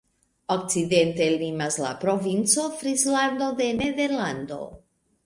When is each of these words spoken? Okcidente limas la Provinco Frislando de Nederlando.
Okcidente 0.53 1.27
limas 1.41 1.77
la 1.83 1.91
Provinco 2.05 2.63
Frislando 2.79 3.51
de 3.61 3.69
Nederlando. 3.83 4.59